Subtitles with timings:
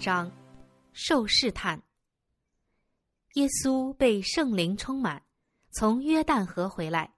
[0.00, 0.32] 十二章，
[0.92, 1.82] 受试探。
[3.34, 5.24] 耶稣被圣灵充满，
[5.72, 7.12] 从约旦河回来，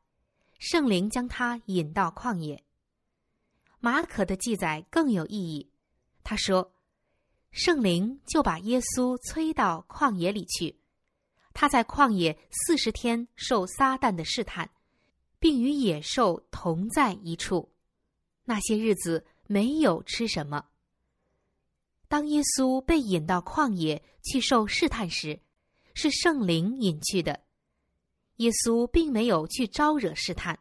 [0.59, 2.65] 圣灵将他引到旷野。
[3.81, 5.71] 马可的记载更有意义，
[6.25, 6.73] 他说，
[7.51, 10.81] 圣灵就把耶稣催到旷野里去，
[11.53, 14.71] 他在旷野四十天受撒旦的试探，
[15.39, 17.71] 并与野兽同在一处，
[18.45, 20.70] 那些日子没有吃什么。
[22.11, 25.41] 当耶稣被引到旷野去受试探时，
[25.95, 27.45] 是圣灵引去的。
[28.39, 30.59] 耶稣并没有去招惹试探，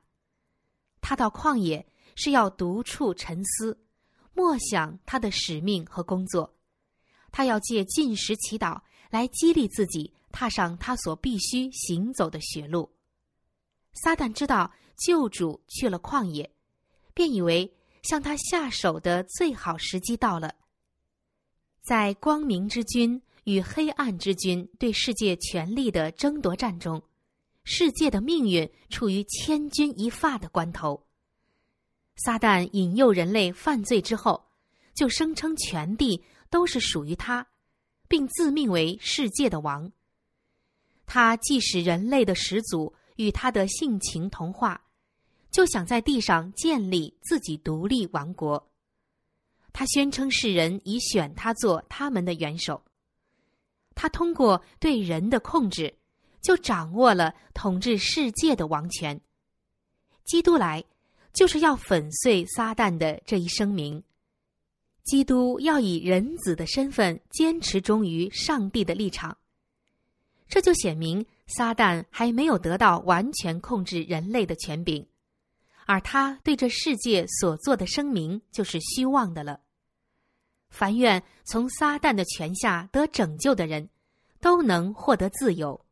[1.02, 3.84] 他到旷野是要独处沉思，
[4.36, 6.56] 默想他的使命和工作。
[7.32, 8.80] 他要借进食祈祷
[9.10, 12.94] 来激励自己，踏上他所必须行走的血路。
[13.94, 16.48] 撒旦知道救主去了旷野，
[17.16, 20.54] 便以为向他下手的最好时机到了。
[21.82, 27.02] 在光明之君与黑暗之君对世界权力的争夺战中，
[27.64, 31.04] 世界的命运处于千钧一发的关头。
[32.16, 34.46] 撒旦引诱人类犯罪之后，
[34.94, 37.48] 就声称全地都是属于他，
[38.08, 39.92] 并自命为世界的王。
[41.06, 44.80] 他既使人类的始祖与他的性情同化，
[45.50, 48.70] 就想在地上建立自己独立王国。
[49.72, 52.84] 他宣称世人已选他做他们的元首，
[53.96, 55.96] 他通过对人的控制，
[56.42, 59.20] 就掌握了统治世界的王权。
[60.26, 60.84] 基督来，
[61.34, 64.04] 就是要粉碎撒旦的这一声明。
[65.04, 69.38] 基督要以人子的身份坚持忠于上帝的立场，
[70.48, 75.08] 这就显明撒旦还没有得到完全控制人类的权柄。
[75.90, 79.60] 而他对这世界所做的声明就是虚妄的了。
[80.70, 83.90] 凡愿从撒旦的权下得拯救的人，
[84.40, 85.84] 都能获得自由。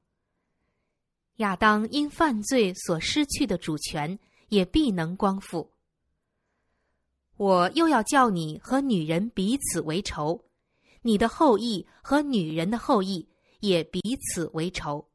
[1.37, 4.19] 亚当因犯罪所失去的主权，
[4.49, 5.71] 也必能光复。
[7.37, 10.45] 我又要叫你和女人彼此为仇，
[11.01, 13.27] 你的后裔和女人的后裔
[13.61, 15.06] 也彼此为仇。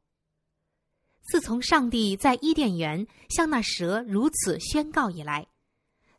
[1.23, 5.47] 自从上帝在伊甸园向那蛇如此宣告以来，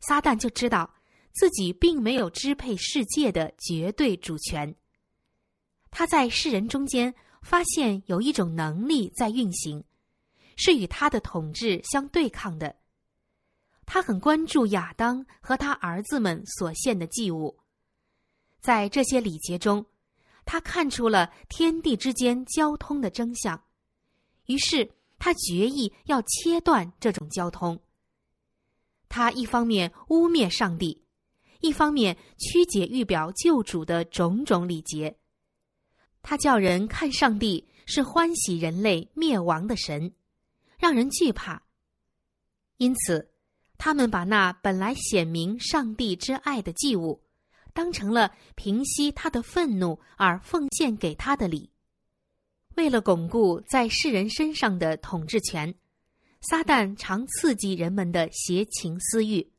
[0.01, 0.93] 撒旦就知道
[1.31, 4.75] 自己并没有支配世界的绝对主权。
[5.91, 9.83] 他在世人中间发现有一种能力在运行，
[10.57, 12.75] 是与他的统治相对抗的。
[13.85, 17.59] 他很关注亚当和他儿子们所献的祭物，
[18.59, 19.85] 在这些礼节中，
[20.43, 23.61] 他看出了天地之间交通的真相。
[24.47, 27.79] 于是他决意要切断这种交通。
[29.07, 31.03] 他一方面污蔑上帝，
[31.61, 35.17] 一方面曲解预表救主的种种礼节。
[36.21, 40.13] 他叫人看上帝是欢喜人类灭亡的神，
[40.77, 41.61] 让人惧怕。
[42.77, 43.31] 因此，
[43.77, 47.23] 他们把那本来显明上帝之爱的祭物，
[47.73, 51.71] 当成了平息他的愤怒而奉献给他的礼。
[52.75, 55.73] 为了巩固在世人身上的统治权，
[56.41, 59.49] 撒旦常刺激人们的邪情私欲。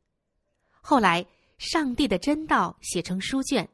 [0.82, 1.26] 后来，
[1.56, 3.66] 上帝的真道写成书卷，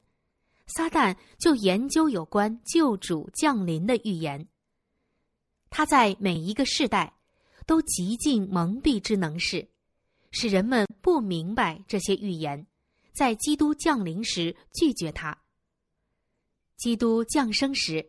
[0.67, 4.47] 撒旦就研究有关救主降临的预言。
[5.71, 7.13] 他在每一个世代
[7.67, 9.69] 都极尽蒙蔽之能事，
[10.31, 12.65] 使人们不明白这些预言，
[13.13, 15.37] 在基督降临时拒绝他。
[16.77, 18.09] 基督降生时。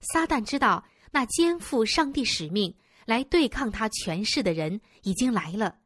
[0.00, 5.78] 撒旦知道，那肩负上帝使命来对抗他权势的人已经来了。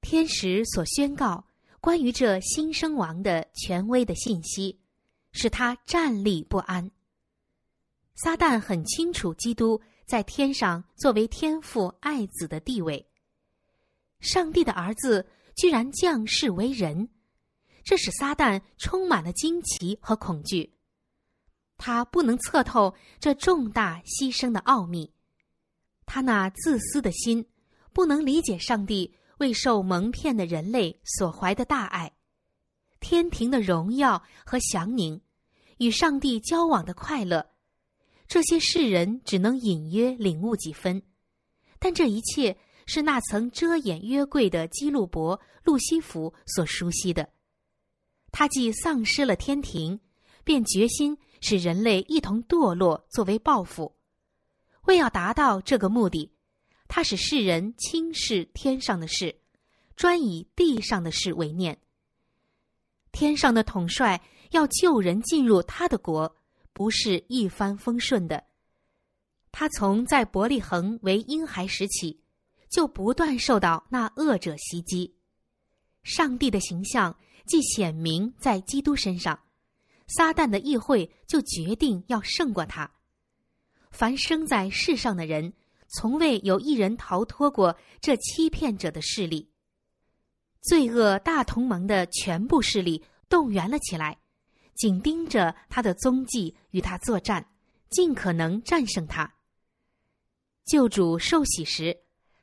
[0.00, 1.46] 天使所宣告
[1.80, 4.78] 关于这新生王的权威的信息，
[5.32, 6.90] 使他站立不安。
[8.16, 13.06] 撒旦很清楚基督在天上作为天父爱子的地位。
[14.20, 17.08] 上帝的儿子居然降世为人，
[17.82, 20.73] 这使撒旦充满了惊奇和恐惧。
[21.76, 25.12] 他不能测透这重大牺牲的奥秘，
[26.06, 27.46] 他那自私的心
[27.92, 32.12] 不能理解上帝为受蒙骗的人类所怀的大爱，
[33.00, 35.20] 天庭的荣耀和祥宁，
[35.78, 37.50] 与上帝交往的快乐，
[38.28, 41.02] 这些世人只能隐约领悟几分，
[41.78, 42.56] 但这一切
[42.86, 47.28] 是那曾遮掩约柜的基路伯路西弗所熟悉的。
[48.30, 50.00] 他既丧失了天庭，
[50.44, 51.18] 便决心。
[51.46, 53.94] 使人类一同堕落，作为报复。
[54.84, 56.32] 为要达到这个目的，
[56.88, 59.38] 他使世人轻视天上的事，
[59.94, 61.78] 专以地上的事为念。
[63.12, 66.34] 天上的统帅要救人进入他的国，
[66.72, 68.42] 不是一帆风顺的。
[69.52, 72.22] 他从在伯利恒为婴孩时起，
[72.70, 75.14] 就不断受到那恶者袭击。
[76.04, 77.14] 上帝的形象
[77.46, 79.38] 既显明在基督身上，
[80.06, 82.90] 撒旦的议会就决定要胜过他。
[83.90, 85.52] 凡生在世上的人，
[85.88, 89.50] 从未有一人逃脱过这欺骗者的势力。
[90.60, 94.18] 罪恶大同盟的全部势力动员了起来，
[94.74, 97.46] 紧盯着他的踪迹，与他作战，
[97.90, 99.34] 尽可能战胜他。
[100.64, 101.96] 救主受洗时，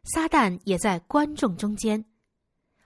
[0.03, 2.05] 撒旦也在观众中间，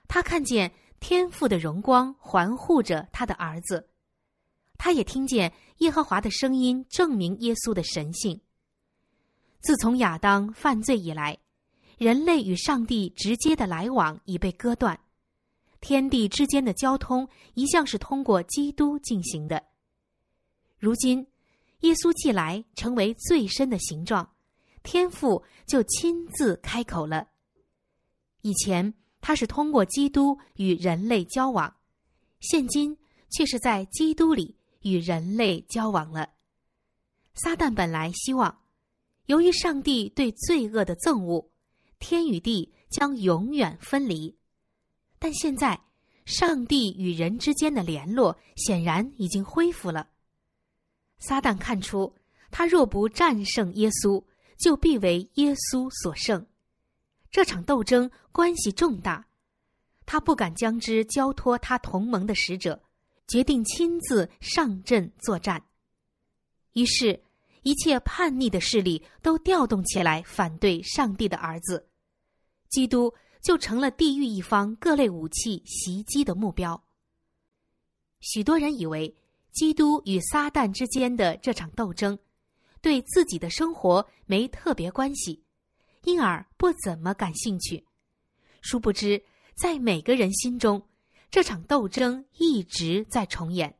[0.07, 3.89] 他看见天父的荣光环护着他的儿子，
[4.77, 8.39] 他也听见耶和华的声音，证明耶稣的神性。
[9.61, 11.37] 自从亚当犯罪以来，
[11.97, 14.99] 人类与上帝直接的来往已被割断。
[15.81, 19.63] 天地之间的交通一向是通过基督进行的。
[20.77, 21.25] 如今，
[21.81, 24.31] 耶稣既来成为最深的形状，
[24.83, 27.27] 天父就亲自开口了。
[28.41, 31.75] 以前他是通过基督与人类交往，
[32.39, 32.97] 现今
[33.31, 34.54] 却是在基督里
[34.85, 36.29] 与人类交往了。
[37.33, 38.61] 撒旦本来希望，
[39.25, 41.49] 由于上帝对罪恶的憎恶，
[41.97, 44.37] 天与地将永远分离。
[45.17, 45.81] 但现在，
[46.25, 50.07] 上帝与人之间的联络显然已经恢复了。
[51.17, 52.15] 撒旦看出，
[52.51, 54.23] 他若不战胜耶稣，
[54.57, 56.45] 就必为耶稣所胜。
[57.31, 59.25] 这场斗争关系重大，
[60.05, 62.81] 他不敢将之交托他同盟的使者，
[63.27, 65.63] 决定亲自上阵作战。
[66.73, 67.21] 于是，
[67.63, 71.87] 一切叛逆的势力都调动起来，反对上帝的儿子，
[72.69, 73.13] 基督。
[73.41, 76.83] 就成了地狱一方各类武器袭击的目标。
[78.19, 79.15] 许多人以为
[79.51, 82.17] 基督与撒旦之间的这场斗争，
[82.81, 85.43] 对自己的生活没特别关系，
[86.05, 87.85] 因而不怎么感兴趣。
[88.61, 89.23] 殊不知，
[89.53, 90.81] 在每个人心中，
[91.35, 93.77] 这场斗争一直在重演。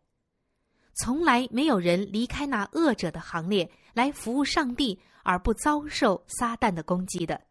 [0.94, 7.42] 从来没有人离开那恶者的行列来服务上帝，而不遭受撒旦的攻击的。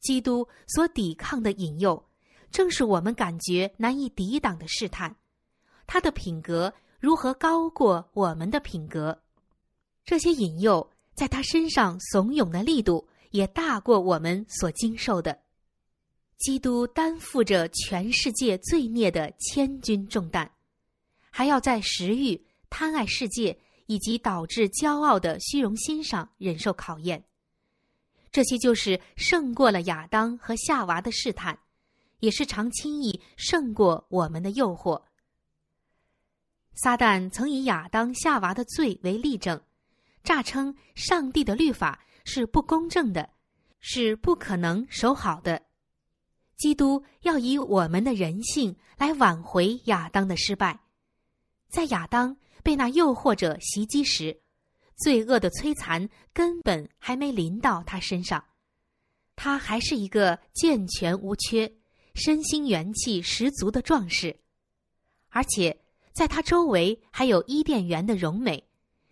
[0.00, 2.08] 基督所抵抗的引诱，
[2.50, 5.14] 正是我们感觉难以抵挡的试探。
[5.86, 9.16] 他的品格如何高过我们的品格？
[10.04, 15.38] 这些引诱在他身上怂恿的力度，也大过我们所经受的。
[16.38, 20.48] 基督担负着全世界罪孽的千钧重担，
[21.30, 22.40] 还要在食欲、
[22.70, 27.24] 贪爱世界以及导致骄傲的虚荣心上忍受考验。
[28.30, 31.58] 这些就是胜过了亚当和夏娃的试探，
[32.20, 35.02] 也是常轻易胜过我们的诱惑。
[36.74, 39.60] 撒旦曾以亚当、夏娃的罪为例证，
[40.22, 43.28] 诈称上帝的律法是不公正的，
[43.80, 45.60] 是不可能守好的。
[46.58, 50.78] 基督要以我们的人性来挽回亚当的失败。
[51.70, 54.42] 在亚当被那诱惑者袭击时。
[55.00, 58.44] 罪恶的摧残根本还没临到他身上，
[59.36, 61.72] 他还是一个健全无缺、
[62.16, 64.36] 身心元气十足的壮士，
[65.28, 68.68] 而且在他周围还有伊甸园的荣美，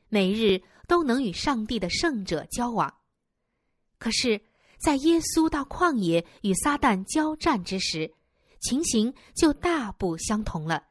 [0.09, 2.93] 每日都能与上帝的圣者交往。
[3.99, 4.41] 可是，
[4.87, 8.15] 在耶稣到旷野与撒旦交战之时，
[8.61, 10.85] 情形就大不相同了。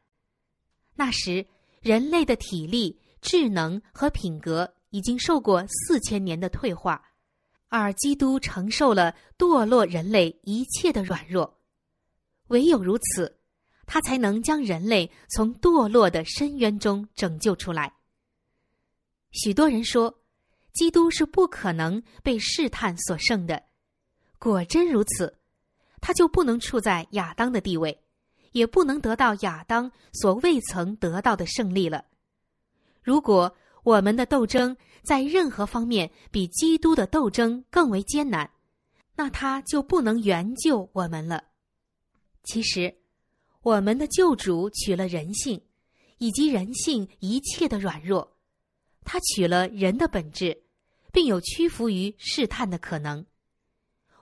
[0.96, 1.48] 那时，
[1.80, 4.70] 人类的体力、智能和品格。
[4.92, 7.04] 已经受过四千年的退化，
[7.68, 11.60] 而基督承受了堕落人类一切的软弱，
[12.48, 13.38] 唯有如此，
[13.86, 17.94] 他才能将人类从堕落的深渊中拯救出来。
[19.32, 20.22] 许多人说，
[20.72, 23.62] 基督是不可能被试探所胜的，
[24.40, 25.38] 果真如此，
[26.02, 28.02] 他就不能处在亚当的地位，
[28.52, 32.06] 也不能得到亚当所未曾得到的胜利了。
[33.02, 33.56] 如果。
[33.86, 38.50] 我们的斗争在任何方面比基督的斗争更为艰难，
[39.16, 41.44] 那他就不能援救我们了。
[42.46, 42.98] 其实，
[43.62, 45.62] 我们的救主取了人性，
[46.18, 48.36] 以及人性一切的软弱，
[49.04, 50.64] 他取了人的本质，
[51.14, 53.24] 并有屈服于试探的可能。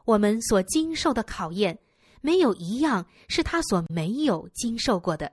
[0.06, 1.80] 我们所经受的考验，
[2.22, 5.32] 没有一样是他所没有经受过的。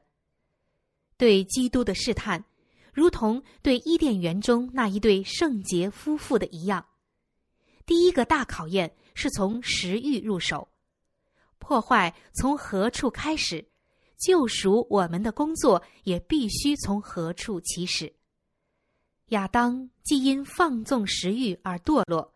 [1.16, 2.44] 对基督的试探。
[2.92, 6.84] 如同对伊甸园中那一对圣洁夫妇的一样，
[7.86, 10.68] 第一个大考验是从食欲入手，
[11.58, 13.64] 破坏从何处开始，
[14.18, 18.12] 救赎我们的工作也必须从何处起始。
[19.26, 22.34] 亚当既因放纵食欲而堕落，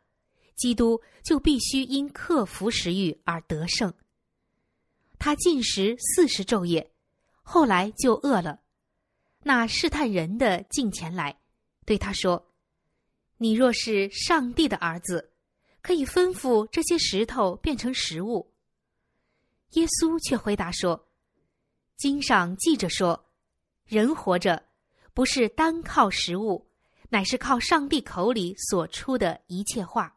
[0.57, 3.93] 基督就必须因克服食欲而得胜。
[5.19, 6.93] 他进食四十昼夜，
[7.43, 8.61] 后来就饿了。
[9.43, 11.39] 那试探人的近前来，
[11.85, 12.53] 对他说
[13.39, 15.33] ：“你若是上帝的儿子，
[15.83, 18.53] 可以吩咐这些石头变成食物。”
[19.73, 21.09] 耶稣却回答说
[21.97, 23.27] ：“经上记着说，
[23.85, 24.63] 人活着
[25.13, 26.67] 不是单靠食物，
[27.11, 30.17] 乃是靠上帝口里所出的一切话。”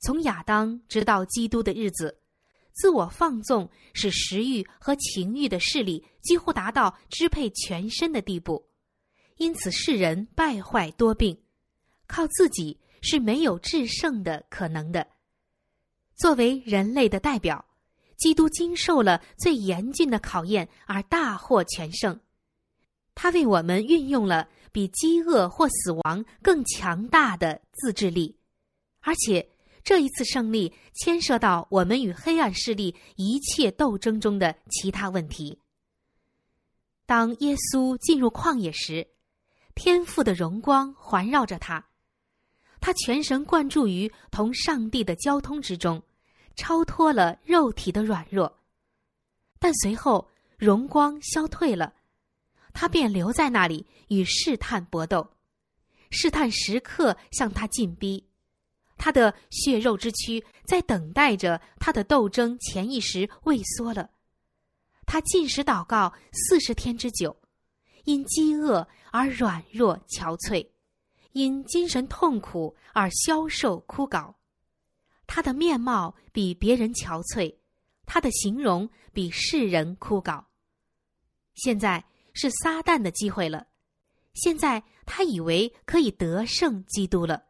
[0.00, 2.18] 从亚当直到基督的日子。
[2.72, 8.68] 自我放纵使食欲和情欲的势力几乎达到支配全身的地步，
[9.38, 11.36] 因此世人败坏多病，
[12.06, 15.04] 靠自己是没有制胜的可能的。
[16.14, 17.64] 作为人类的代表，
[18.16, 22.20] 基督经受了最严峻的考验而大获全胜，
[23.16, 28.38] 他为我们运用了比饥饿或死亡更强大的自制力，
[29.00, 29.48] 而且。
[29.88, 35.58] 这一次胜利牵涉到我们与黑暗势力一切斗争中的其他问题。
[37.06, 39.08] 当耶稣进入旷野时，
[39.74, 41.88] 天父的荣光环绕着他，
[42.82, 46.02] 他全神贯注于同上帝的交通之中，
[46.54, 48.58] 超脱了肉体的软弱。
[49.58, 50.28] 但随后
[50.58, 51.94] 荣光消退了，
[52.74, 55.30] 他便留在那里与试探搏斗，
[56.10, 58.27] 试探时刻向他进逼。
[58.98, 64.10] 他的血肉之躯在等待着他的斗争前一时畏缩了，
[65.06, 67.34] 他进食祷告四十天之久，
[68.04, 70.68] 因饥饿而软弱憔悴，
[71.32, 74.34] 因精神痛苦而消瘦枯槁，
[75.26, 77.56] 他的面貌比别人憔悴，
[78.04, 80.44] 他的形容比世人枯槁。
[81.54, 83.66] 现在是撒旦的机会了，
[84.34, 87.47] 现在他以为可以得胜基督了。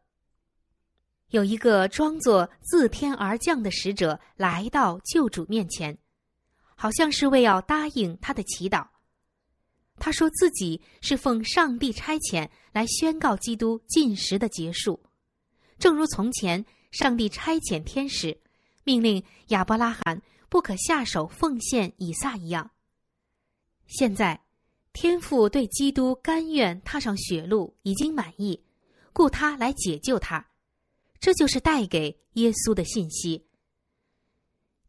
[1.29, 5.97] 有一个装作自天而降的使者来到救主面前，
[6.75, 8.87] 好像是为要答应他的祈祷。
[9.97, 14.99] 他说自己是奉上帝差遣来宣告基督进食的结束，
[15.77, 18.39] 正如从前上帝差遣天使
[18.83, 22.71] 命令亚伯拉罕不可下手奉献以撒一样。
[23.87, 24.41] 现在，
[24.93, 28.63] 天父对基督甘愿踏上血路已经满意，
[29.11, 30.48] 故他来解救他。
[31.19, 33.45] 这就是带给耶稣的信息。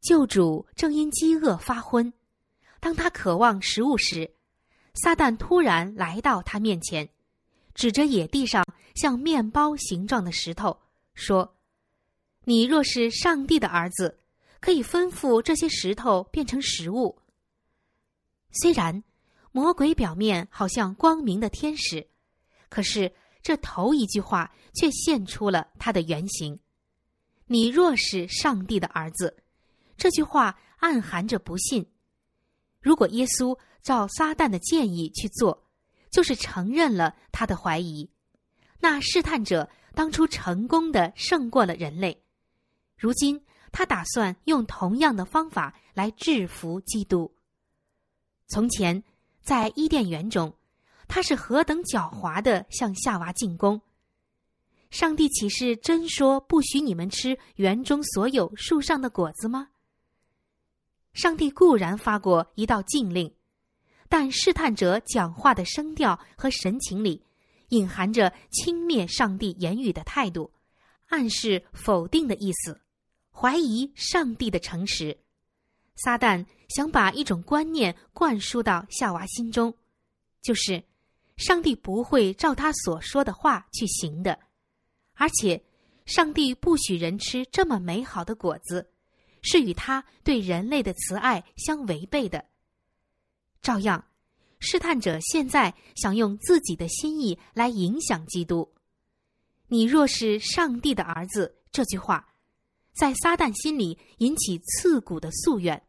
[0.00, 2.12] 救主正因饥饿发昏，
[2.78, 4.32] 当他渴望食物时，
[4.94, 7.08] 撒旦突然来到他面前，
[7.74, 10.80] 指着野地上像面包形状的石头，
[11.14, 11.56] 说
[12.44, 14.20] ：“你若是上帝的儿子，
[14.60, 17.18] 可以吩咐这些石头变成食物。”
[18.52, 19.02] 虽然
[19.52, 22.08] 魔鬼表面好像光明的天使，
[22.68, 23.12] 可是。
[23.42, 26.60] 这头一句话却现出了他的原型
[27.48, 29.42] ：“你若是上帝的儿子。”
[29.96, 31.90] 这句话暗含着不信。
[32.80, 35.66] 如果耶稣照撒旦的建议去做，
[36.10, 38.10] 就是承认了他的怀疑。
[38.78, 42.22] 那试探者当初成功的胜过了人类，
[42.96, 43.42] 如今
[43.72, 47.34] 他打算用同样的方法来制服基督。
[48.48, 49.02] 从前
[49.42, 50.54] 在伊甸园中。
[51.12, 53.80] 他是何等狡猾的向夏娃进攻！
[54.92, 59.70] 上帝岂是真说不许你们吃园中所有树上的果子吗？
[61.12, 63.34] 上帝固然发过一道禁令，
[64.08, 67.24] 但试探者讲话的声调和神情里，
[67.70, 70.52] 隐含着轻蔑上帝言语的态度，
[71.08, 72.80] 暗示否定的意思，
[73.32, 75.18] 怀疑上帝的诚实。
[75.96, 79.74] 撒旦想把一种观念灌输到夏娃心中，
[80.40, 80.84] 就是。
[81.40, 84.38] 上帝不会照他所说的话去行的，
[85.14, 85.64] 而且，
[86.04, 88.90] 上帝不许人吃这么美好的果子，
[89.40, 92.44] 是与他对人类的慈爱相违背的。
[93.62, 94.04] 照样，
[94.58, 98.70] 试探者现在想用自己的心意来影响基督。
[99.68, 102.34] 你若是上帝的儿子，这句话，
[102.92, 105.82] 在撒旦心里引起刺骨的夙愿。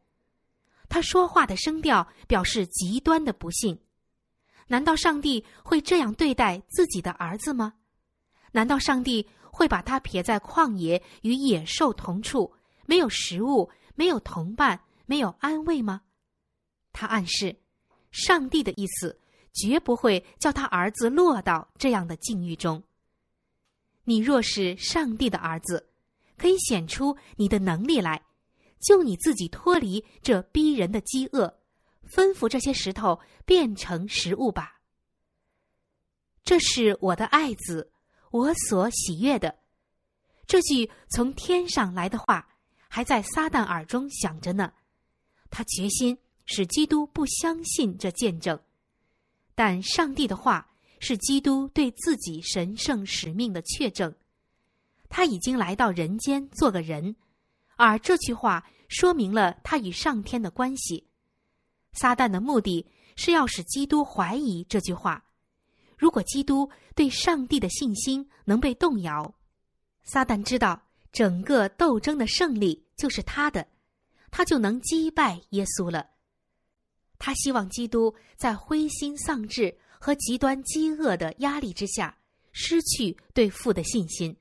[0.88, 3.78] 他说话的声调表示极端的不幸。
[4.72, 7.74] 难道上帝会这样对待自己的儿子吗？
[8.54, 12.50] 难道上帝会把他撇在旷野与野兽同处，
[12.86, 16.04] 没有食物，没有同伴，没有安慰吗？
[16.94, 17.54] 他暗示，
[18.12, 19.20] 上帝的意思
[19.52, 22.82] 绝不会叫他儿子落到这样的境遇中。
[24.06, 25.90] 你若是上帝的儿子，
[26.38, 28.24] 可以显出你的能力来，
[28.80, 31.60] 救你自己脱离这逼人的饥饿，
[32.14, 34.82] 吩咐这些石头变成食物吧。
[36.44, 37.92] 这是我的爱子，
[38.32, 39.60] 我所喜悦的。
[40.46, 42.50] 这句从天上来的话，
[42.90, 44.74] 还在撒旦耳中响着呢。
[45.50, 48.60] 他决心使基督不相信这见证，
[49.56, 54.14] 但上帝的话是基督对自己神圣使命的确证。
[55.08, 57.16] 他已经来到人间做个人，
[57.76, 61.08] 而这句话说明了他与上天的关系。
[61.94, 65.24] 撒旦的目的是要使基督怀疑这句话。
[65.98, 69.34] 如果基督对上帝的信心能被动摇，
[70.04, 70.82] 撒旦知道
[71.12, 73.68] 整个斗争的胜利就是他的，
[74.32, 76.10] 他就能击败耶稣了。
[77.20, 82.18] 他希望基督在灰心丧志和极端饥饿的压力之下
[82.52, 84.36] 失去对父的信心，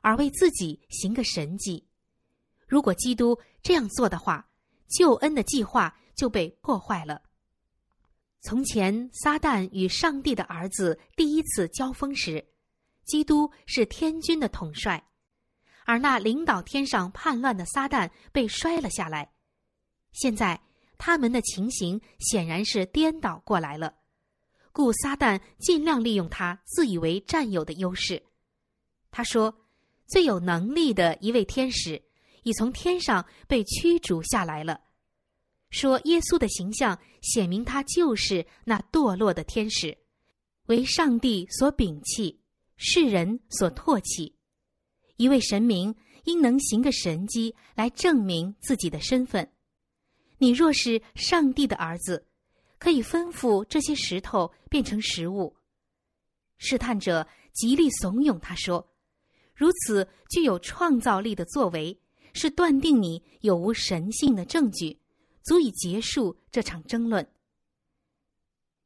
[0.00, 1.84] 而为自己行个神迹。
[2.66, 4.48] 如果基督这样做的话，
[4.88, 7.22] 救恩的计划就被破坏了。
[8.40, 12.46] 从前，撒旦与上帝的儿子第一次交锋时，
[13.04, 15.02] 基督是天军的统帅，
[15.86, 19.32] 而那领导天上叛乱的撒旦被摔了下来。
[20.12, 20.60] 现在，
[20.98, 23.94] 他们的情形显然是颠倒过来了，
[24.72, 28.22] 故撒旦尽量利用他自以为占有的优势。
[29.10, 29.66] 他说
[30.06, 32.02] ：“最有能力的一位天使
[32.42, 34.80] 已从天上被驱逐下来了。”
[35.74, 39.98] 说耶稣的形象显明他就是那堕落的天使，
[40.66, 42.40] 为上帝所摒弃，
[42.76, 44.36] 世人所唾弃。
[45.16, 45.92] 一位神明
[46.26, 49.50] 应能行个神迹来证明自己的身份。
[50.38, 52.24] 你若是上帝的儿子，
[52.78, 55.56] 可以吩咐这些石头变成食物。
[56.56, 58.94] 试探者极力怂恿他说
[59.56, 62.00] ：“如此具有创造力的作为，
[62.32, 64.96] 是断定你有无神性的证据。”
[65.44, 67.24] 足以结束这场争论。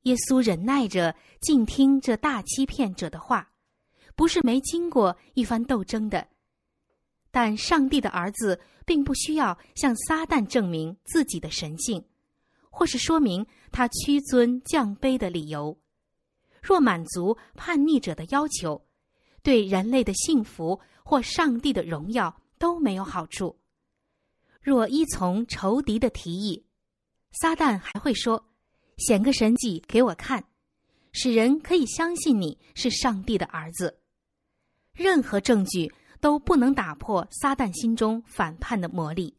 [0.02, 3.52] 耶稣忍耐着静听这大欺骗者的话，
[4.14, 6.28] 不是没经过一番斗争的。
[7.30, 12.04] 但上帝的儿子并不需要向撒旦证明自己的神性，
[12.70, 15.78] 或是说明他屈尊降卑的理由。
[16.60, 18.84] 若满足叛逆者的要求，
[19.42, 23.56] 对人类的幸福或上帝的荣耀都没有好处。
[24.60, 26.66] 若依从仇敌的提议，
[27.32, 28.46] 撒旦还会说
[28.98, 30.44] ：“显个神迹给我看，
[31.12, 34.00] 使人可以相信你是上帝的儿子。”
[34.92, 39.36] 任何证据都不能打破撒旦心中反叛的魔力，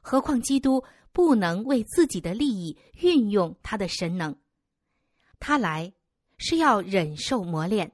[0.00, 4.36] 何况基督不能为自己的利益运用他的神能。
[5.40, 5.92] 他来
[6.38, 7.92] 是要忍受磨练，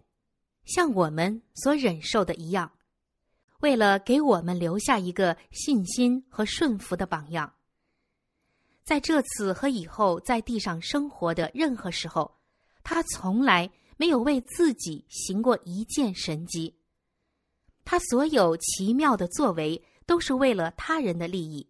[0.65, 2.71] 像我们所忍受的一样。
[3.61, 7.53] 为了给我们留下一个信心和顺服的榜样，
[8.83, 12.39] 在这次和以后在地上生活的任何时候，
[12.83, 16.75] 他从来没有为自己行过一件神迹。
[17.85, 21.69] 他所有奇妙的作为都是为了他人的利益。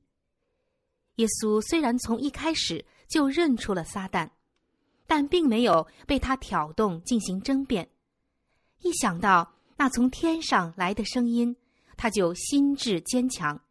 [1.16, 4.30] 耶稣虽然从一开始就认出了撒旦，
[5.06, 7.90] 但并没有被他挑动进行争辩。
[8.82, 11.56] 一想到那从天上来的声音，
[12.00, 13.62] 他就心智坚强，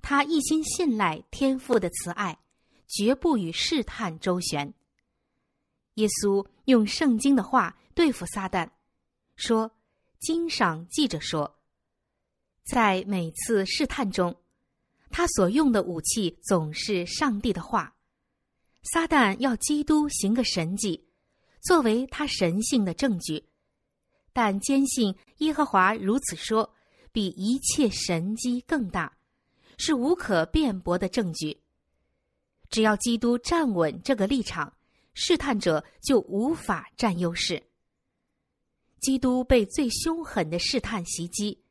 [0.00, 2.38] 他一心信赖天父的慈爱，
[2.86, 4.72] 绝不与试探周旋。
[5.94, 8.70] 耶稣用圣经的话对付撒旦，
[9.34, 9.68] 说
[10.20, 11.58] ：“经上记着说，
[12.62, 14.36] 在每次试探中，
[15.10, 17.96] 他所用的武器总是上帝的话。
[18.92, 21.04] 撒旦要基督行个神迹，
[21.60, 23.44] 作为他神性的证据，
[24.32, 26.72] 但坚信耶和华如此说。”
[27.12, 29.16] 比一切神迹更大，
[29.78, 31.60] 是无可辩驳的证据。
[32.68, 34.76] 只要基督站稳这个立场，
[35.14, 37.62] 试探者就无法占优势。
[39.00, 41.62] 基督被最凶狠的试探袭击，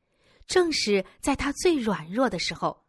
[0.47, 2.85] 正是在他最软弱的时候。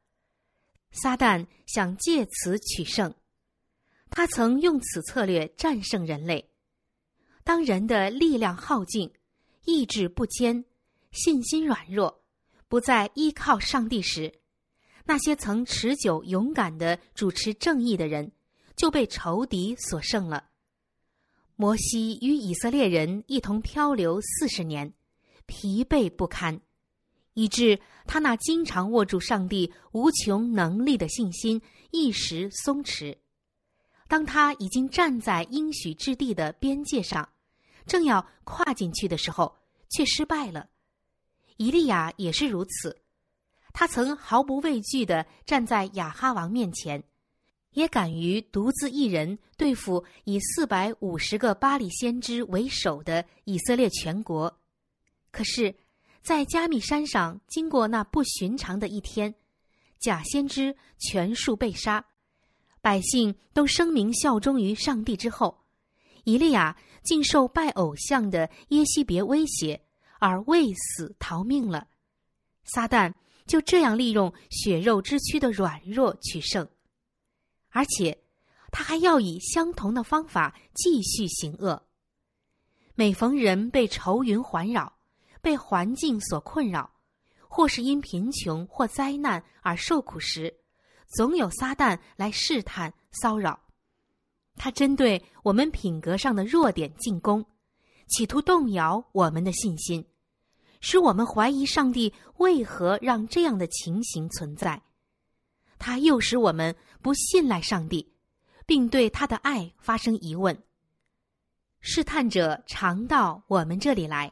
[0.92, 3.14] 撒旦想借此取胜，
[4.08, 6.50] 他曾用此策略战胜人类。
[7.44, 9.12] 当人的力量耗尽，
[9.64, 10.64] 意志不坚，
[11.12, 12.19] 信心软弱。
[12.70, 14.32] 不再依靠上帝时，
[15.04, 18.30] 那些曾持久勇敢的主持正义的人，
[18.76, 20.50] 就被仇敌所胜了。
[21.56, 24.94] 摩西与以色列人一同漂流四十年，
[25.46, 26.60] 疲惫不堪，
[27.34, 33.16] 以致他那经常握住上帝无穷能力的信心一时松弛。
[34.06, 37.28] 当他已经站在应许之地的边界上，
[37.84, 39.56] 正要跨进去的时候，
[39.90, 40.68] 却失败了。
[41.60, 43.02] 以利亚也是如此，
[43.74, 47.04] 他曾毫不畏惧的站在亚哈王面前，
[47.72, 54.58] 也敢于独自一人对付以四百五十个巴黎先知为首的以色列全国。
[55.30, 55.74] 可是，
[56.22, 59.34] 在加密山上经过那不寻常的一天，
[59.98, 62.02] 假先知全数被杀，
[62.80, 65.58] 百姓都声明效忠于上帝之后，
[66.24, 69.82] 以利亚竟受拜偶像的耶西别威胁
[70.20, 71.88] 而未死逃命了。
[72.62, 73.12] 撒旦
[73.46, 76.68] 就这样利用血肉之躯的软弱取胜。
[77.70, 78.16] 而且，
[78.70, 81.82] 他还要以相同的方法继续行恶。
[82.94, 84.92] 每逢人被愁云环绕，
[85.40, 86.92] 被环境所困扰，
[87.48, 90.54] 或是因贫穷或灾难而受苦时，
[91.08, 93.58] 总有撒旦来试探、骚扰。
[94.56, 97.44] 他针对我们品格上的弱点进攻，
[98.08, 100.04] 企图动摇我们的信心，
[100.80, 104.82] 使我们怀疑上帝为何让这样的情形存在。
[105.78, 108.12] 它诱使我们不信赖上帝，
[108.66, 110.62] 并对他的爱发生疑问。
[111.80, 114.30] 试探者常到我们这里来，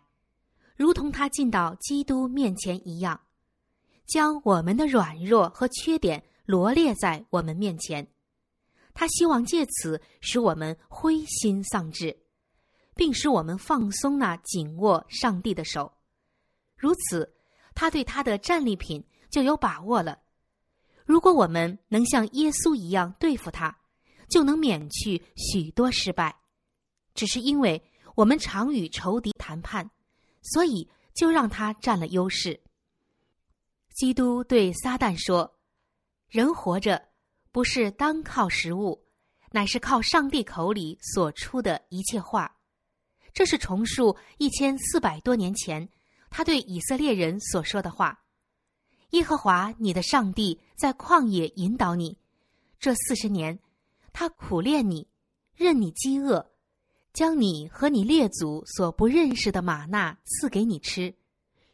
[0.76, 3.18] 如同他进到基督面前一样，
[4.06, 8.06] 将我们的软弱和缺点罗列在我们面前。
[8.92, 12.14] 他希望借此使我们灰心丧志，
[12.94, 15.90] 并使我们放松那紧握上帝的手。
[16.78, 17.34] 如此，
[17.74, 20.18] 他对他的战利品就有把握了。
[21.04, 23.76] 如果我们能像耶稣一样对付他，
[24.30, 26.34] 就能免去许多失败。
[27.14, 27.82] 只是因为
[28.14, 29.90] 我们常与仇敌谈判，
[30.42, 32.60] 所以就让他占了优势。
[33.94, 35.58] 基督对撒旦说
[36.30, 37.08] ：“人活着
[37.50, 39.04] 不是单靠食物，
[39.50, 42.54] 乃是靠上帝口里所出的一切话。”
[43.34, 45.88] 这是重述一千四百多年前
[46.30, 48.20] 他对以色列人所说的话。
[49.10, 52.18] 耶和华你的上帝在旷野引导你，
[52.78, 53.58] 这四十年，
[54.12, 55.08] 他苦练你，
[55.54, 56.50] 任你饥饿，
[57.14, 61.14] 将你和你列祖所不认识的玛纳赐给你吃，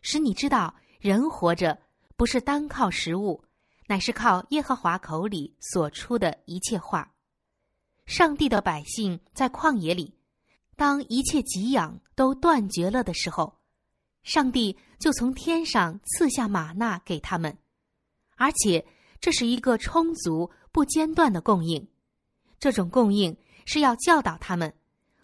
[0.01, 1.77] 使你知道人活着
[2.17, 3.45] 不是单靠食物，
[3.88, 7.12] 乃是靠耶和华口里所出的一切话。
[8.07, 10.14] 上帝的百姓在旷野里，
[10.77, 13.59] 当一切给养都断绝了的时候。
[14.25, 17.57] 上帝就从天上赐下玛纳给他们，
[18.37, 18.85] 而且
[19.21, 21.87] 这是一个充足不间断的供应。
[22.59, 24.75] 这种供应是要教导他们，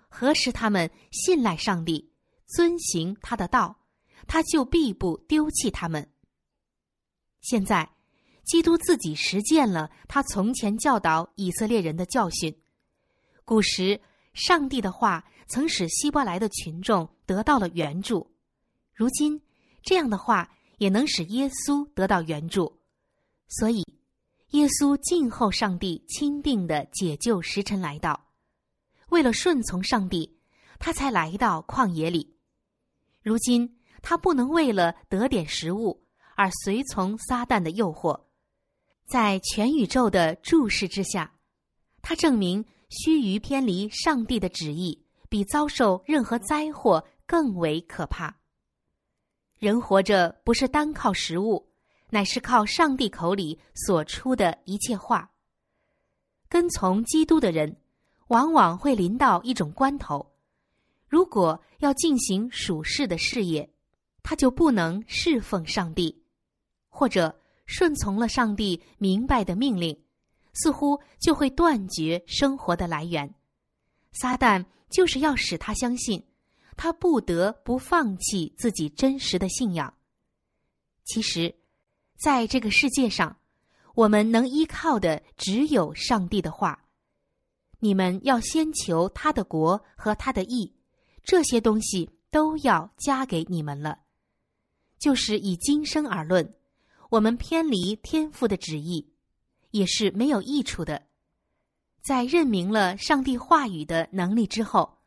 [0.08, 2.12] 何时他们信赖上帝，
[2.46, 3.78] 遵行他的道，
[4.26, 6.06] 他就必不丢弃他们。
[7.40, 7.90] 现在，
[8.44, 12.54] 基督自己实践了他从前教导以色列人的教训。
[13.46, 13.98] 古时，
[14.34, 18.30] 上帝的话曾使希伯来的群众得到了援助。
[19.00, 19.40] 如今，
[19.82, 22.70] 这样的话也能使耶稣得到援助，
[23.48, 23.82] 所以，
[24.50, 28.28] 耶稣静候上帝钦定的解救时辰来到。
[29.08, 30.36] 为了顺从上帝，
[30.78, 32.36] 他才来到旷野里。
[33.22, 36.04] 如今，他不能为了得点食物
[36.36, 38.24] 而随从撒旦的诱惑，
[39.08, 41.32] 在全宇宙的注视之下，
[42.02, 48.36] 他证明须臾偏离上帝的旨意，比遭受任何灾祸更为可怕。
[49.60, 51.68] 人活着不是单靠食物，
[52.08, 55.30] 乃是靠上帝口里所出的一切话。
[56.48, 57.76] 跟从基督的人，
[58.28, 60.32] 往往会临到一种关头，
[61.06, 63.70] 如果要进行属世的事业，
[64.22, 66.22] 他就不能侍奉上帝，
[66.88, 70.02] 或者顺从了上帝明白的命令，
[70.54, 73.34] 似乎就会断绝生活的来源。
[74.12, 76.24] 撒旦就是要使他相信。
[76.82, 79.92] 他不得不放弃自己真实的信仰。
[81.04, 81.54] 其实，
[82.16, 83.36] 在这个世界上，
[83.94, 86.86] 我们能依靠的只有上帝的话。
[87.80, 90.74] 你们要先求他的国和他的义，
[91.22, 93.98] 这些东西都要加给你们了。
[94.98, 96.54] 就是以今生而论，
[97.10, 99.12] 我们偏离天父的旨意，
[99.70, 101.02] 也是没有益处的。
[102.00, 104.99] 在认明了上帝话语的能力之后。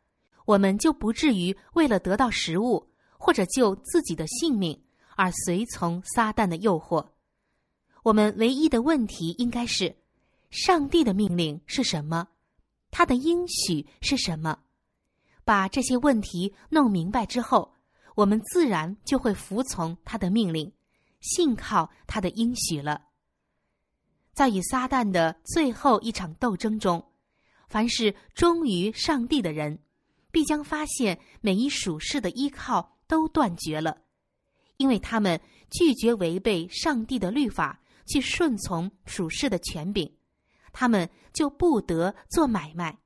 [0.44, 4.78] 我们就不至于为了得到食物或者救自己的性命
[5.16, 7.06] 而随从撒旦的诱惑。
[8.02, 9.96] 我们唯一的问题应该是：
[10.50, 12.28] 上帝的命令是什么？
[12.90, 14.58] 他的应许是什么？
[15.44, 17.74] 把这些问题弄明白之后，
[18.14, 20.72] 我们自然就会服从他的命令，
[21.20, 23.02] 信靠他的应许了。
[24.32, 27.04] 在与撒旦的最后一场斗争中，
[27.68, 29.78] 凡是忠于上帝的人。
[30.34, 34.02] 必将发现每一属世的依靠都断绝了，
[34.78, 40.12] 因为他们拒绝违背上帝的律法，去顺从属世的权柄，
[40.72, 42.98] 他们就不得做买卖，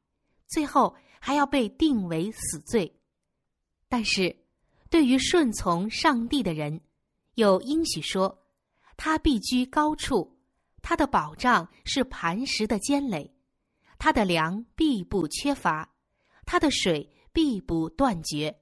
[0.46, 2.98] 最后还要被定为死罪。
[3.90, 4.34] 但是，
[4.88, 6.80] 对于顺从上帝的人，
[7.34, 8.42] 有应许说，
[8.96, 10.38] 他必居高处，
[10.80, 13.30] 他的保障是磐石的坚垒，
[13.98, 15.92] 他的粮必不缺乏，
[16.46, 17.06] 他的水
[17.38, 18.58] 必不断绝。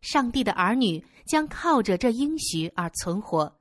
[0.00, 3.60] 上帝的儿女将靠着这应许而存活。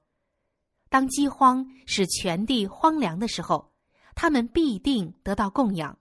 [0.89, 3.71] 当饥荒使全地荒凉的时候，
[4.15, 5.95] 他们必定得到供养；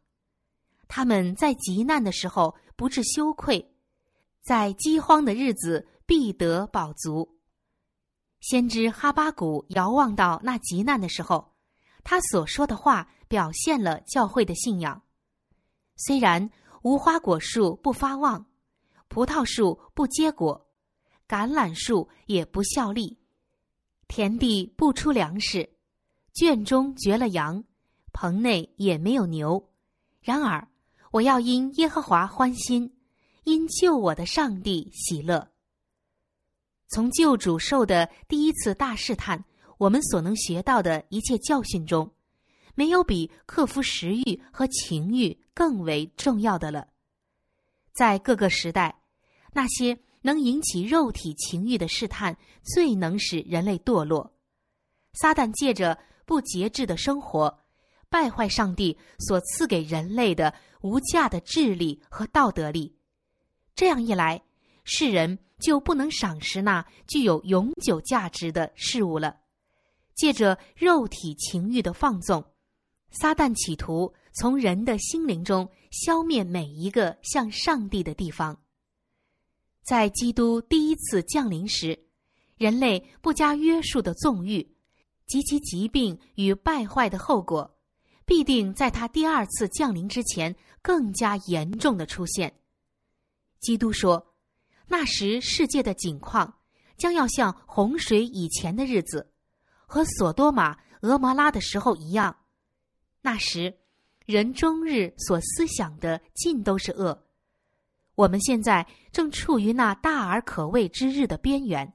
[0.89, 3.75] 他们在极难的时候不致羞愧，
[4.41, 7.37] 在饥荒的日子必得饱足。
[8.41, 11.53] 先知哈巴谷遥望到那极难的时候，
[12.05, 15.03] 他所说的话表现了教会的信仰。
[16.03, 16.51] 虽然
[16.83, 18.47] 无花果树不发旺，
[19.09, 20.67] 葡萄树不结果，
[21.29, 23.19] 橄榄树也不效力。
[24.09, 25.69] 田地不出粮食，
[26.35, 27.63] 圈中绝了羊，
[28.13, 29.71] 棚内也没有牛。
[30.21, 30.67] 然而，
[31.11, 32.93] 我要因耶和华欢心，
[33.45, 35.49] 因救我的上帝喜乐。
[36.89, 39.45] 从救主受的第一次大试探，
[39.79, 42.11] 我们所能学到的一切教训中，
[42.81, 46.89] 没有比克服食欲和情欲更为重要的了。
[47.93, 49.03] 在各个时代，
[49.53, 49.99] 那些。
[50.23, 54.35] 能引起肉体情欲的试探，最能使人类堕落。
[55.15, 57.59] 撒旦借着不节制的生活，
[58.11, 62.95] 败坏上帝所赐给人类的无价的智力和道德力。
[63.75, 64.43] 这样一来，
[64.85, 69.39] 世人就不能赏识那具有永久价值的事物了。
[70.15, 72.45] 借着肉体情欲的放纵，
[73.11, 78.57] 撒旦企图从人的心灵中消灭每一个向上帝的地方。
[79.83, 81.99] 在基督第一次降临时，
[82.57, 84.77] 人类不加约束的纵欲
[85.27, 87.79] 及其疾病与败坏的后果，
[88.25, 92.55] 必定在他第二次降临之前更加严重的出现。
[93.59, 94.35] 基督说
[94.87, 96.55] ：“那时世界的景况
[96.97, 99.33] 将要像洪水以前的日子，
[99.87, 102.37] 和索多玛、俄摩拉的时候一样。
[103.23, 103.75] 那时，
[104.27, 107.27] 人终日所思想的尽都是恶。”
[108.17, 111.91] 我们现在正处于那大而可畏之日的边缘，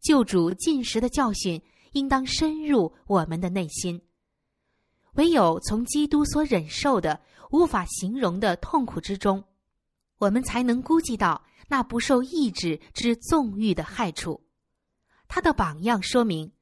[0.00, 4.00] 救主进食的教训应当深入我们的内心。
[5.14, 7.18] 唯有从基督所忍受的
[7.50, 9.42] 无法形容的痛苦之中，
[10.18, 14.42] 我们才能估计到那不受抑制之纵欲的害处。
[15.28, 16.52] 他的榜样说明，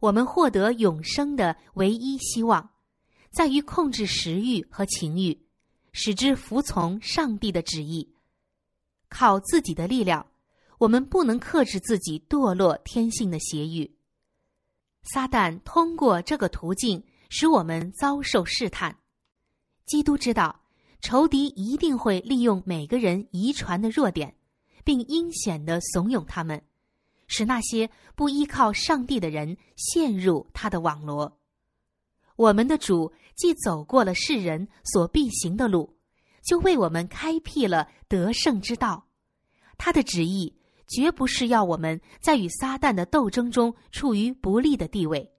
[0.00, 2.70] 我们获得永生的唯一希望，
[3.38, 5.40] 在于控制食欲和情欲，
[5.92, 8.12] 使之服从上帝的旨意。
[9.08, 10.26] 靠自己的力量，
[10.78, 13.88] 我们不能克制自己堕落天性的邪欲。
[15.04, 18.98] 撒旦通过这个途径使我们遭受试探。
[19.86, 20.60] 基督知道，
[21.00, 24.34] 仇敌一定会利用每个人遗传的弱点，
[24.82, 26.60] 并阴险的怂恿他们，
[27.28, 31.38] 使那些不依靠上帝的人陷入他的网罗。
[32.38, 35.98] 我们的主既走过了世人所必行的路。
[36.44, 39.06] 就为我们开辟了得胜之道，
[39.76, 45.30] 他的旨意绝不是要我们在与撒旦的斗争中处于不利的地位，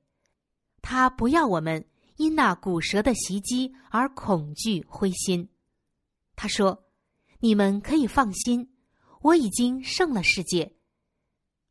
[0.81, 1.83] 他不要我们
[2.17, 5.49] 因那古蛇的袭击而恐惧灰心。
[6.35, 6.83] 他说
[7.39, 8.69] ：“你们可以放心，
[9.21, 10.75] 我已经胜了世界。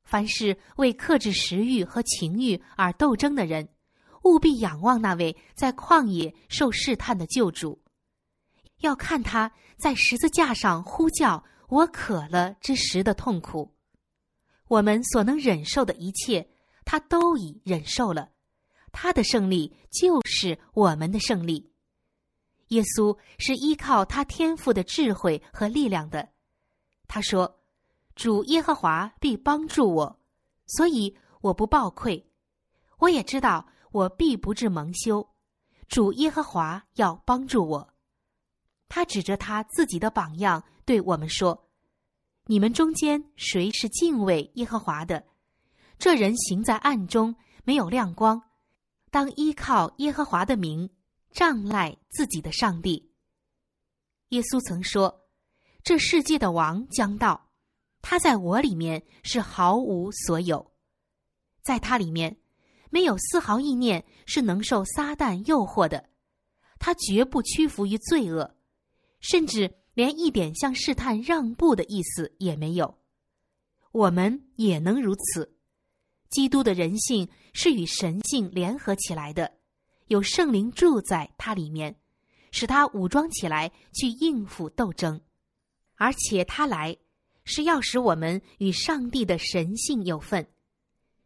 [0.02, 3.68] 凡是为克制食欲和情欲而斗争的人，
[4.24, 7.81] 务必仰望那位在旷野受试探的救主。”
[8.81, 13.74] 要看他在十字架上呼叫“我渴了”之时的痛苦，
[14.68, 16.48] 我们所能忍受的一切，
[16.85, 18.31] 他都已忍受了。
[18.92, 21.72] 他的胜利就是我们的胜利。
[22.68, 26.28] 耶稣是依靠他天赋的智慧和力量的。
[27.07, 27.61] 他说
[28.14, 30.20] ：“主耶和华必帮助我，
[30.66, 32.31] 所以我不抱愧。
[32.98, 35.29] 我也知道我必不至蒙羞。
[35.88, 37.94] 主耶和华要帮助我。”
[38.88, 41.68] 他指着他自己的榜样对我们说
[42.46, 45.27] ：“你们中间谁是敬畏耶和华的？
[45.98, 48.42] 这人行在暗中，没有亮光，
[49.11, 50.88] 当依靠耶和华的名，
[51.31, 53.12] 仗赖自己的上帝。”
[54.31, 55.29] 耶稣曾说
[55.83, 57.51] ：“这世界的王将到，
[58.01, 60.72] 他在我里面是毫无所有，
[61.62, 62.38] 在他里面
[62.90, 66.09] 没有丝毫意念是能受撒旦诱惑的，
[66.79, 68.55] 他绝不屈服于罪恶。”
[69.20, 72.98] 甚至连一点向试探让步的意思也没有，
[73.90, 75.57] 我们也能如此。
[76.31, 79.53] 基督的人性是与神性联合起来的，
[80.07, 81.96] 有圣灵住在他里面，
[82.53, 85.20] 使他武装起来去应付斗争，
[85.96, 86.96] 而且他来
[87.42, 90.46] 是要使我们与上帝的神性有份。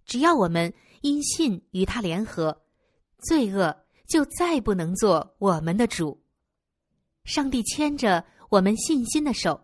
[0.06, 2.62] 只要我们因信与他联合，
[3.18, 6.20] 罪恶就再不能做我们的主。
[7.24, 9.60] 上帝牵着我们信心的手，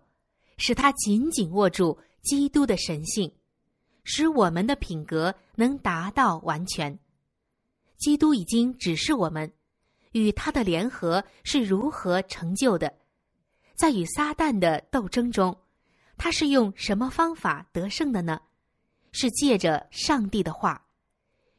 [0.56, 3.32] 使他紧紧握住基督的神性，
[4.04, 6.98] 使我们的品格能达到完全。
[7.96, 9.52] 基督已经指示我们，
[10.12, 12.92] 与他的联合是如何成就的。
[13.76, 15.56] 在与撒旦的斗争中，
[16.16, 18.40] 他是用什么方法得胜的呢？
[19.12, 20.86] 是借着上帝的话，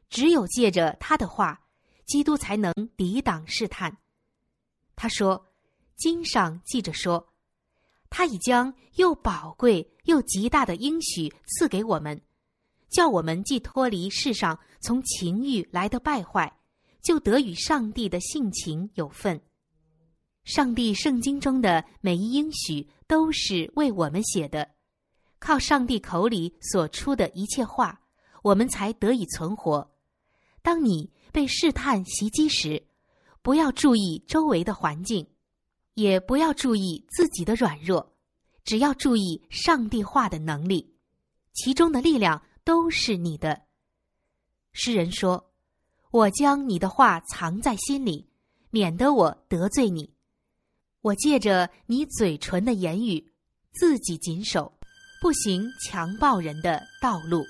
[0.09, 1.61] 只有借着他的话，
[2.05, 3.97] 基督才能抵挡试探。
[4.95, 5.45] 他说。
[5.99, 7.33] 经上记着说，
[8.09, 12.21] 他已将又宝贵又极大的应许赐给我们，
[12.87, 16.57] 叫我们既脱离世上从情欲来的败坏，
[17.01, 19.41] 就得与上帝的性情有份。
[20.45, 24.69] 上帝圣经中的每一应许都是为我们写的，
[25.37, 27.99] 靠上帝口里所出的一切话，
[28.41, 29.91] 我们才得以存活。
[30.61, 32.85] 当你被试探袭击时，
[33.41, 35.27] 不要注意周围的环境。
[35.95, 38.15] 也不要注意自己的软弱，
[38.63, 40.95] 只要注意上帝话的能力，
[41.51, 43.63] 其中的力量都是你的。
[44.71, 45.51] 诗人说
[46.11, 48.29] ：“我将你的话藏在心里，
[48.69, 50.13] 免得我得罪你。
[51.01, 53.33] 我借着你嘴唇的言语，
[53.73, 54.71] 自己谨守，
[55.21, 57.43] 不行强暴人的道路。”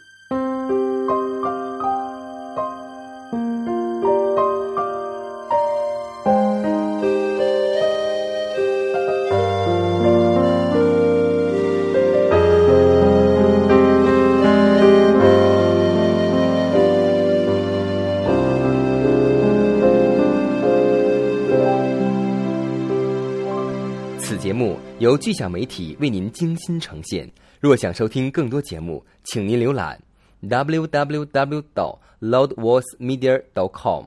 [25.10, 27.28] 由巨响媒体为您精心呈现。
[27.60, 30.00] 若想收听更多节目，请您浏览
[30.44, 31.64] www.
[31.74, 33.42] 到 loudvoicemedia.
[33.56, 34.06] dot com。